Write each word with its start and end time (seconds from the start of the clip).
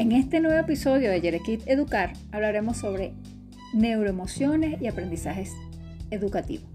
En 0.00 0.12
este 0.12 0.40
nuevo 0.40 0.58
episodio 0.58 1.10
de 1.10 1.20
Yerekit 1.20 1.68
Educar 1.68 2.14
hablaremos 2.32 2.78
sobre 2.78 3.12
neuroemociones 3.74 4.80
y 4.80 4.86
aprendizajes 4.86 5.54
educativos. 6.10 6.70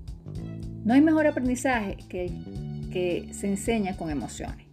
No 0.84 0.94
hay 0.94 1.02
mejor 1.02 1.26
aprendizaje 1.26 1.98
que 2.08 2.26
el 2.26 2.90
que 2.94 3.34
se 3.34 3.48
enseña 3.48 3.98
con 3.98 4.12
emociones. 4.12 4.68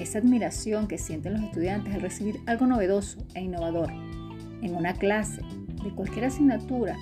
Esa 0.00 0.18
admiración 0.18 0.88
que 0.88 0.98
sienten 0.98 1.34
los 1.34 1.42
estudiantes 1.44 1.94
al 1.94 2.00
recibir 2.00 2.40
algo 2.46 2.66
novedoso 2.66 3.24
e 3.36 3.42
innovador 3.42 3.92
en 3.92 4.74
una 4.74 4.94
clase 4.94 5.40
de 5.84 5.90
cualquier 5.90 6.24
asignatura 6.24 6.96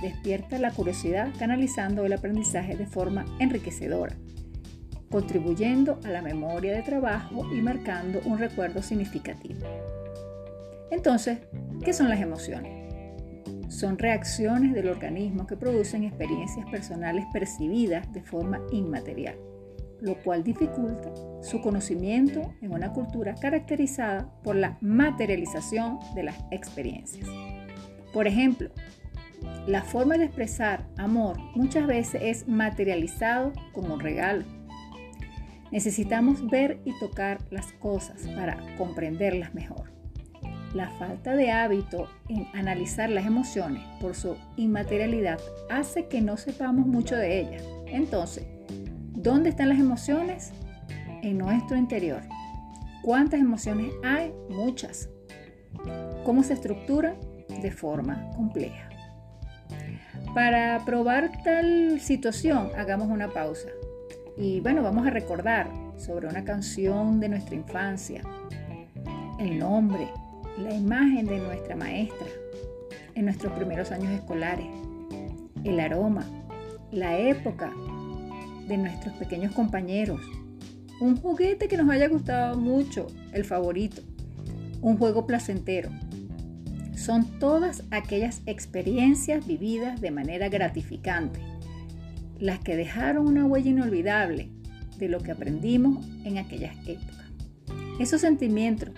despierta 0.00 0.58
la 0.58 0.70
curiosidad 0.70 1.28
canalizando 1.38 2.06
el 2.06 2.14
aprendizaje 2.14 2.74
de 2.74 2.86
forma 2.86 3.26
enriquecedora, 3.38 4.16
contribuyendo 5.10 6.00
a 6.06 6.08
la 6.08 6.22
memoria 6.22 6.72
de 6.74 6.82
trabajo 6.82 7.46
y 7.52 7.60
marcando 7.60 8.22
un 8.24 8.38
recuerdo 8.38 8.82
significativo. 8.82 9.58
Entonces, 10.90 11.38
¿qué 11.84 11.92
son 11.92 12.08
las 12.08 12.20
emociones? 12.20 12.78
Son 13.68 13.98
reacciones 13.98 14.72
del 14.72 14.88
organismo 14.88 15.46
que 15.46 15.56
producen 15.56 16.04
experiencias 16.04 16.68
personales 16.70 17.26
percibidas 17.32 18.10
de 18.12 18.22
forma 18.22 18.60
inmaterial, 18.72 19.36
lo 20.00 20.16
cual 20.22 20.42
dificulta 20.42 21.12
su 21.42 21.60
conocimiento 21.60 22.54
en 22.62 22.72
una 22.72 22.92
cultura 22.92 23.34
caracterizada 23.34 24.32
por 24.42 24.56
la 24.56 24.78
materialización 24.80 25.98
de 26.14 26.22
las 26.22 26.36
experiencias. 26.50 27.28
Por 28.12 28.26
ejemplo, 28.26 28.70
la 29.66 29.82
forma 29.82 30.16
de 30.16 30.24
expresar 30.24 30.88
amor 30.96 31.38
muchas 31.54 31.86
veces 31.86 32.22
es 32.24 32.48
materializado 32.48 33.52
como 33.72 33.94
un 33.94 34.00
regalo. 34.00 34.44
Necesitamos 35.70 36.48
ver 36.48 36.80
y 36.86 36.98
tocar 36.98 37.38
las 37.50 37.72
cosas 37.74 38.26
para 38.28 38.56
comprenderlas 38.78 39.52
mejor. 39.52 39.97
La 40.74 40.90
falta 40.90 41.34
de 41.34 41.50
hábito 41.50 42.08
en 42.28 42.46
analizar 42.52 43.08
las 43.08 43.24
emociones 43.24 43.82
por 44.00 44.14
su 44.14 44.36
inmaterialidad 44.56 45.40
hace 45.70 46.08
que 46.08 46.20
no 46.20 46.36
sepamos 46.36 46.86
mucho 46.86 47.16
de 47.16 47.40
ellas. 47.40 47.62
Entonces, 47.86 48.46
¿dónde 49.14 49.48
están 49.50 49.70
las 49.70 49.78
emociones? 49.78 50.52
En 51.22 51.38
nuestro 51.38 51.76
interior. 51.76 52.22
¿Cuántas 53.02 53.40
emociones 53.40 53.92
hay? 54.04 54.32
Muchas. 54.50 55.08
¿Cómo 56.24 56.42
se 56.42 56.52
estructuran? 56.52 57.14
De 57.62 57.70
forma 57.70 58.30
compleja. 58.36 58.90
Para 60.34 60.84
probar 60.84 61.30
tal 61.42 61.98
situación, 62.00 62.70
hagamos 62.76 63.08
una 63.08 63.28
pausa. 63.28 63.68
Y 64.36 64.60
bueno, 64.60 64.82
vamos 64.82 65.06
a 65.06 65.10
recordar 65.10 65.68
sobre 65.96 66.28
una 66.28 66.44
canción 66.44 67.18
de 67.18 67.30
nuestra 67.30 67.56
infancia, 67.56 68.22
el 69.40 69.58
nombre, 69.58 70.08
la 70.62 70.74
imagen 70.74 71.26
de 71.26 71.38
nuestra 71.38 71.76
maestra 71.76 72.26
en 73.14 73.24
nuestros 73.24 73.52
primeros 73.52 73.90
años 73.90 74.12
escolares, 74.12 74.66
el 75.64 75.80
aroma, 75.80 76.24
la 76.90 77.18
época 77.18 77.72
de 78.66 78.76
nuestros 78.76 79.14
pequeños 79.14 79.52
compañeros, 79.54 80.20
un 81.00 81.16
juguete 81.16 81.68
que 81.68 81.76
nos 81.76 81.88
haya 81.90 82.08
gustado 82.08 82.56
mucho, 82.56 83.06
el 83.32 83.44
favorito, 83.44 84.02
un 84.80 84.96
juego 84.96 85.26
placentero. 85.26 85.90
Son 86.96 87.38
todas 87.38 87.84
aquellas 87.90 88.42
experiencias 88.46 89.46
vividas 89.46 90.00
de 90.00 90.10
manera 90.10 90.48
gratificante, 90.48 91.40
las 92.38 92.58
que 92.58 92.76
dejaron 92.76 93.26
una 93.26 93.46
huella 93.46 93.70
inolvidable 93.70 94.50
de 94.98 95.08
lo 95.08 95.20
que 95.20 95.30
aprendimos 95.30 96.04
en 96.24 96.38
aquellas 96.38 96.76
épocas. 96.86 97.14
Esos 98.00 98.20
sentimientos 98.20 98.90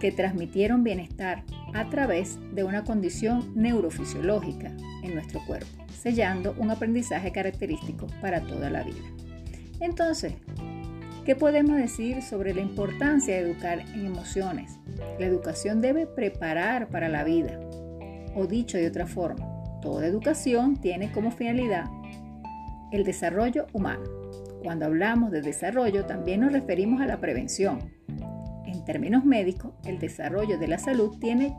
que 0.00 0.12
transmitieron 0.12 0.84
bienestar 0.84 1.42
a 1.74 1.88
través 1.88 2.38
de 2.52 2.64
una 2.64 2.84
condición 2.84 3.52
neurofisiológica 3.54 4.72
en 5.02 5.14
nuestro 5.14 5.44
cuerpo, 5.46 5.66
sellando 5.92 6.54
un 6.58 6.70
aprendizaje 6.70 7.32
característico 7.32 8.06
para 8.20 8.42
toda 8.42 8.70
la 8.70 8.82
vida. 8.82 9.04
Entonces, 9.80 10.34
¿qué 11.24 11.36
podemos 11.36 11.76
decir 11.76 12.22
sobre 12.22 12.54
la 12.54 12.60
importancia 12.60 13.34
de 13.34 13.42
educar 13.42 13.80
en 13.94 14.06
emociones? 14.06 14.78
La 15.18 15.26
educación 15.26 15.80
debe 15.80 16.06
preparar 16.06 16.88
para 16.88 17.08
la 17.08 17.24
vida, 17.24 17.60
o 18.34 18.46
dicho 18.46 18.78
de 18.78 18.88
otra 18.88 19.06
forma, 19.06 19.46
toda 19.82 20.06
educación 20.06 20.76
tiene 20.76 21.12
como 21.12 21.30
finalidad 21.30 21.84
el 22.92 23.04
desarrollo 23.04 23.66
humano. 23.72 24.04
Cuando 24.62 24.86
hablamos 24.86 25.30
de 25.30 25.42
desarrollo 25.42 26.06
también 26.06 26.40
nos 26.40 26.52
referimos 26.52 27.00
a 27.00 27.06
la 27.06 27.20
prevención, 27.20 27.78
en 27.78 27.95
términos 28.86 29.26
médicos, 29.26 29.72
el 29.84 29.98
desarrollo 29.98 30.58
de 30.58 30.68
la 30.68 30.78
salud 30.78 31.18
tiene 31.18 31.54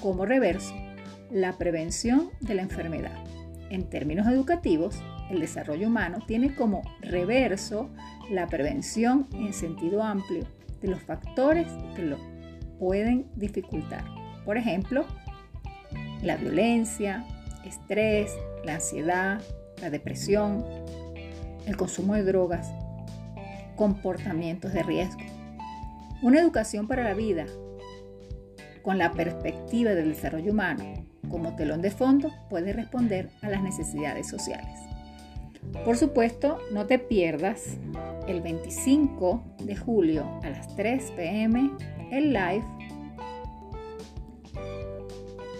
como 0.00 0.24
reverso 0.24 0.74
la 1.30 1.58
prevención 1.58 2.30
de 2.40 2.54
la 2.54 2.62
enfermedad. 2.62 3.12
En 3.68 3.90
términos 3.90 4.26
educativos, 4.26 4.96
el 5.30 5.40
desarrollo 5.40 5.88
humano 5.88 6.20
tiene 6.26 6.54
como 6.54 6.80
reverso 7.02 7.90
la 8.30 8.46
prevención 8.46 9.26
en 9.34 9.52
sentido 9.52 10.02
amplio 10.02 10.46
de 10.80 10.88
los 10.88 11.02
factores 11.02 11.66
que 11.94 12.02
lo 12.02 12.16
pueden 12.78 13.26
dificultar. 13.36 14.04
Por 14.46 14.56
ejemplo, 14.56 15.04
la 16.22 16.36
violencia, 16.36 17.26
estrés, 17.64 18.32
la 18.64 18.76
ansiedad, 18.76 19.42
la 19.82 19.90
depresión, 19.90 20.64
el 21.66 21.76
consumo 21.76 22.14
de 22.14 22.22
drogas, 22.22 22.72
comportamientos 23.76 24.72
de 24.72 24.82
riesgo. 24.82 25.37
Una 26.20 26.40
educación 26.40 26.88
para 26.88 27.04
la 27.04 27.14
vida 27.14 27.46
con 28.82 28.98
la 28.98 29.12
perspectiva 29.12 29.92
del 29.92 30.08
desarrollo 30.08 30.50
humano 30.50 30.82
como 31.30 31.54
telón 31.54 31.80
de 31.80 31.90
fondo 31.90 32.32
puede 32.50 32.72
responder 32.72 33.30
a 33.42 33.48
las 33.48 33.62
necesidades 33.62 34.26
sociales. 34.26 34.80
Por 35.84 35.96
supuesto, 35.96 36.58
no 36.72 36.86
te 36.86 36.98
pierdas 36.98 37.76
el 38.26 38.40
25 38.40 39.42
de 39.62 39.76
julio 39.76 40.26
a 40.42 40.50
las 40.50 40.74
3 40.74 41.12
pm 41.12 41.70
el 42.10 42.32
live 42.32 42.64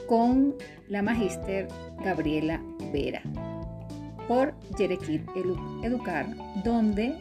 con 0.08 0.56
la 0.88 1.02
magíster 1.02 1.68
Gabriela 2.02 2.60
Vera 2.92 3.22
por 4.26 4.54
Yerequit 4.76 5.22
Educar, 5.84 6.26
donde 6.64 7.16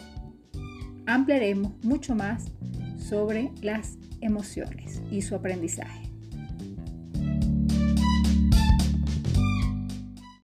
ampliaremos 1.06 1.74
mucho 1.84 2.16
más 2.16 2.52
sobre 3.08 3.52
las 3.62 3.98
emociones 4.22 5.02
y 5.10 5.22
su 5.22 5.36
aprendizaje. 5.36 6.07